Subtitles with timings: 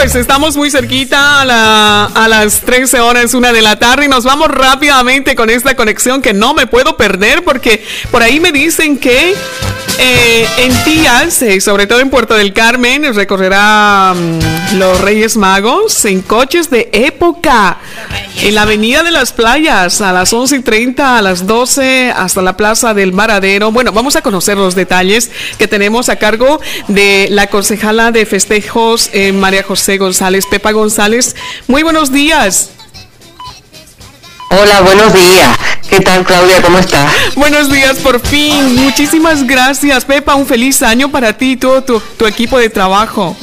[0.00, 4.08] pues estamos muy cerquita a, la, a las 13 horas, una de la tarde y
[4.08, 8.52] nos vamos rápidamente con esta conexión que no me puedo perder porque por ahí me
[8.52, 9.34] dicen que
[9.98, 16.04] eh, en Tías, eh, sobre todo en Puerto del Carmen, recorrerá mm, los Reyes Magos
[16.04, 17.78] en coches de época.
[18.42, 22.42] En la Avenida de las Playas, a las 11 y 30, a las 12, hasta
[22.42, 23.72] la Plaza del Maradero.
[23.72, 29.10] Bueno, vamos a conocer los detalles que tenemos a cargo de la concejala de festejos,
[29.12, 31.34] eh, María José González, Pepa González.
[31.66, 32.77] Muy buenos días.
[34.50, 35.58] Hola, buenos días.
[35.90, 36.62] ¿Qué tal, Claudia?
[36.62, 37.12] ¿Cómo estás?
[37.34, 38.76] Buenos días, por fin.
[38.76, 40.36] Muchísimas gracias, Pepa.
[40.36, 43.36] Un feliz año para ti y todo tu, equipo de trabajo.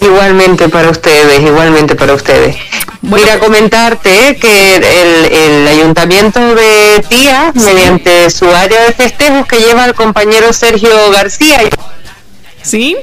[0.00, 2.56] Igualmente para ustedes, igualmente para ustedes.
[3.02, 9.84] Voy a comentarte que el, ayuntamiento de Tía, mediante su área de festejos que lleva
[9.84, 11.60] el compañero Sergio García.
[12.62, 12.96] ¿Sí?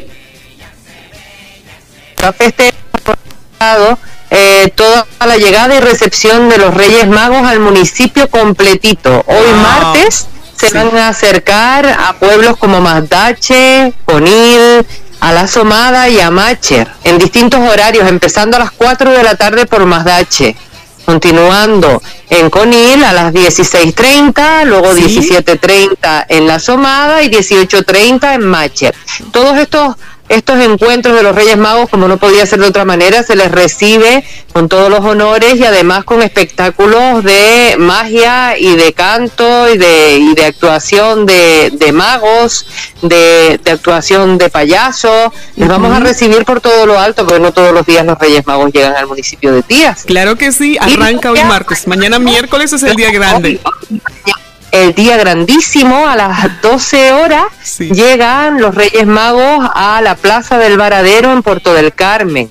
[2.35, 2.73] Festejado
[3.59, 3.97] toda
[5.33, 9.23] la llegada y recepción de los Reyes Magos al municipio completito.
[9.25, 14.85] Hoy martes se van a acercar a pueblos como Mazdache, Conil,
[15.21, 19.33] a La Somada y a Macher, en distintos horarios, empezando a las 4 de la
[19.33, 20.55] tarde por Mazdache,
[21.03, 28.93] continuando en Conil a las 16.30, luego 17.30 en La Somada y 18.30 en Macher.
[29.31, 29.95] Todos estos
[30.33, 33.51] estos encuentros de los Reyes Magos, como no podía ser de otra manera, se les
[33.51, 39.77] recibe con todos los honores y además con espectáculos de magia y de canto y
[39.77, 42.65] de, y de actuación de, magos,
[43.01, 45.31] de, actuación de payasos.
[45.55, 48.45] Les vamos a recibir por todo lo alto, porque no todos los días los Reyes
[48.45, 50.03] Magos llegan al municipio de Tías.
[50.03, 51.87] Claro que sí, arranca hoy martes.
[51.87, 53.59] Mañana miércoles es el día grande
[54.73, 57.45] el día grandísimo, a las 12 horas,
[57.77, 62.49] llegan los Reyes Magos a la Plaza del Varadero en Puerto del Carmen.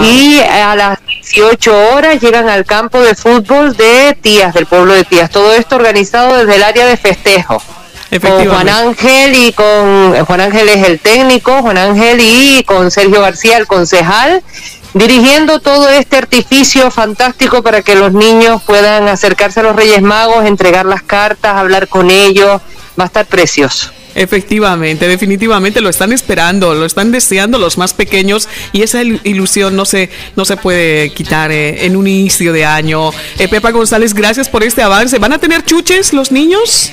[0.00, 5.02] Y a las 18 horas llegan al campo de fútbol de Tías, del pueblo de
[5.02, 5.28] Tías.
[5.28, 7.60] Todo esto organizado desde el área de festejo.
[8.22, 13.20] Con Juan Ángel y con Juan Ángel es el técnico, Juan Ángel y con Sergio
[13.20, 14.44] García el concejal
[14.96, 20.46] dirigiendo todo este artificio fantástico para que los niños puedan acercarse a los Reyes Magos,
[20.46, 22.60] entregar las cartas, hablar con ellos.
[22.98, 23.90] Va a estar precioso.
[24.14, 29.84] Efectivamente, definitivamente lo están esperando, lo están deseando los más pequeños y esa ilusión no
[29.84, 33.10] se, no se puede quitar eh, en un inicio de año.
[33.38, 35.18] Eh, Pepa González, gracias por este avance.
[35.18, 36.90] ¿Van a tener chuches los niños?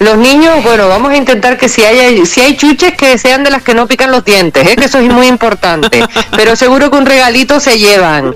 [0.00, 3.50] Los niños, bueno, vamos a intentar que si hay, si hay chuches que sean de
[3.50, 4.74] las que no pican los dientes, ¿eh?
[4.74, 6.02] que eso es muy importante.
[6.36, 8.34] Pero seguro que un regalito se llevan.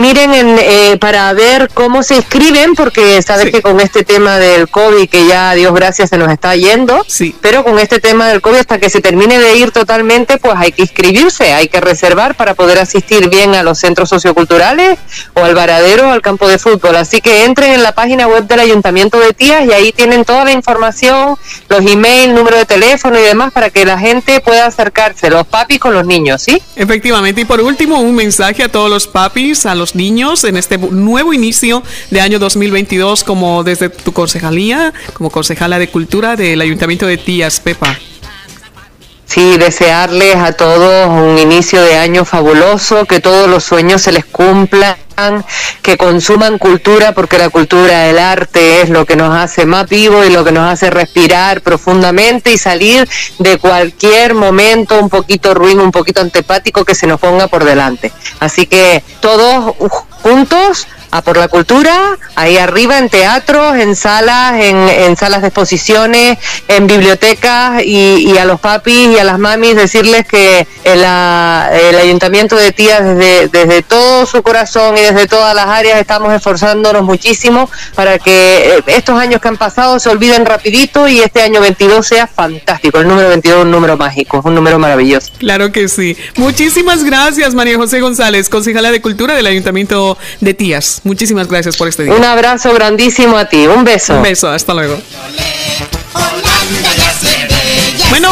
[0.00, 4.68] Miren en, eh, para ver cómo se inscriben, porque sabes que con este tema del
[4.68, 7.36] COVID, que ya Dios gracias se nos está yendo, sí.
[7.40, 10.72] pero con este tema del COVID, hasta que se termine de ir totalmente, pues hay
[10.72, 14.98] que inscribirse, hay que reservar para poder asistir bien a los centros socioculturales
[15.34, 16.96] o al varadero o al campo de fútbol.
[16.96, 20.44] Así que entren en la página web del Ayuntamiento de Tías y ahí tienen toda
[20.44, 21.36] la información,
[21.68, 25.78] los emails, número de teléfono y demás para que la gente pueda acercarse, los papis
[25.78, 26.62] con los niños, ¿sí?
[26.74, 27.42] Efectivamente.
[27.42, 31.32] Y por último, un mensaje a todos los papis, a los niños en este nuevo
[31.32, 37.16] inicio de año 2022 como desde tu concejalía, como concejala de cultura del Ayuntamiento de
[37.16, 37.98] Tías, Pepa.
[39.26, 44.24] Sí, desearles a todos un inicio de año fabuloso, que todos los sueños se les
[44.24, 44.96] cumplan,
[45.82, 50.26] que consuman cultura, porque la cultura, el arte es lo que nos hace más vivos
[50.26, 53.08] y lo que nos hace respirar profundamente y salir
[53.38, 58.12] de cualquier momento un poquito ruin, un poquito antipático que se nos ponga por delante.
[58.40, 59.74] Así que todos
[60.22, 66.38] juntos a por la cultura, ahí arriba en teatros, en salas, en, salas de exposiciones,
[66.68, 72.56] en bibliotecas y, a los papis y a las mamis decirles que el, el ayuntamiento
[72.56, 77.68] de Tías desde, desde todo su corazón y desde todas las áreas estamos esforzándonos muchísimo
[77.94, 82.06] para que eh, estos años que han pasado se olviden rapidito y este año 22
[82.06, 82.98] sea fantástico.
[83.00, 85.32] El número 22 es un número mágico, es un número maravilloso.
[85.38, 86.16] Claro que sí.
[86.36, 90.99] Muchísimas gracias María José González, concejala de Cultura del Ayuntamiento de Tías.
[91.02, 92.14] Muchísimas gracias por este día.
[92.14, 93.66] Un abrazo grandísimo a ti.
[93.66, 94.16] Un beso.
[94.16, 94.50] Un beso.
[94.50, 95.00] Hasta luego.
[98.10, 98.30] Bueno,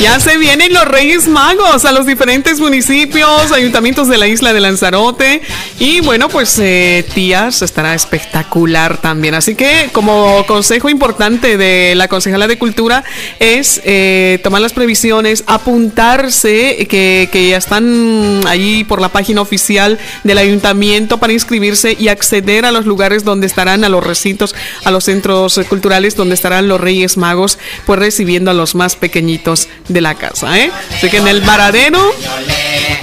[0.00, 4.60] ya se vienen los Reyes Magos a los diferentes municipios, ayuntamientos de la isla de
[4.60, 5.40] Lanzarote.
[5.78, 9.34] Y bueno, pues eh, tías estará espectacular también.
[9.34, 13.04] Así que como consejo importante de la Concejala de Cultura
[13.38, 19.98] es eh, tomar las previsiones, apuntarse, que, que ya están allí por la página oficial
[20.24, 24.54] del ayuntamiento para inscribirse y acceder a los lugares donde estarán, a los recintos,
[24.84, 29.68] a los centros culturales donde estarán los Reyes Magos, pues recibiendo a los más pequeñitos
[29.88, 30.58] de la casa.
[30.58, 30.70] ¿eh?
[30.90, 32.00] Así que en el varadero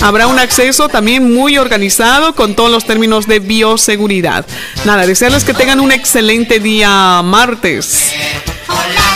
[0.02, 4.46] habrá un acceso también muy organizado con todos los términos de bioseguridad.
[4.86, 8.12] Nada, desearles que tengan un excelente día martes.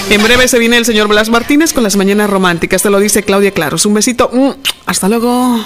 [0.10, 2.84] En breve se viene el señor Blas Martínez con las mañanas románticas.
[2.84, 3.86] Te lo dice Claudia Claros.
[3.86, 4.30] Un besito.
[4.32, 4.52] Mm,
[4.86, 5.66] hasta luego.